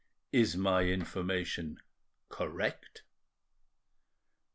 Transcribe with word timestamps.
Is 0.31 0.57
my 0.57 0.85
information 0.85 1.77
correct?" 2.29 3.03